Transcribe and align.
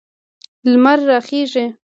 لمر 0.71 0.99
راخیږي 1.09 1.65